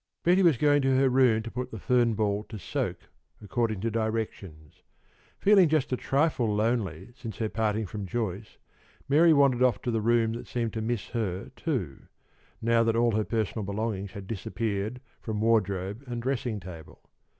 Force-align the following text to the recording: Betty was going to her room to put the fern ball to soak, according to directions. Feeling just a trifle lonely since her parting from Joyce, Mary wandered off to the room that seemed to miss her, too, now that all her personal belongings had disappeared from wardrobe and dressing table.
Betty 0.23 0.41
was 0.41 0.57
going 0.57 0.81
to 0.81 0.97
her 0.97 1.09
room 1.11 1.43
to 1.43 1.51
put 1.51 1.69
the 1.69 1.77
fern 1.77 2.15
ball 2.15 2.43
to 2.45 2.57
soak, 2.57 3.01
according 3.39 3.81
to 3.81 3.91
directions. 3.91 4.81
Feeling 5.37 5.69
just 5.69 5.93
a 5.93 5.95
trifle 5.95 6.51
lonely 6.55 7.13
since 7.15 7.37
her 7.37 7.49
parting 7.49 7.85
from 7.85 8.07
Joyce, 8.07 8.57
Mary 9.07 9.31
wandered 9.31 9.61
off 9.61 9.79
to 9.83 9.91
the 9.91 10.01
room 10.01 10.33
that 10.33 10.47
seemed 10.47 10.73
to 10.73 10.81
miss 10.81 11.09
her, 11.09 11.51
too, 11.55 12.07
now 12.63 12.83
that 12.83 12.95
all 12.95 13.11
her 13.11 13.23
personal 13.23 13.63
belongings 13.63 14.13
had 14.13 14.25
disappeared 14.25 15.01
from 15.19 15.39
wardrobe 15.39 16.03
and 16.07 16.19
dressing 16.19 16.59
table. 16.59 17.03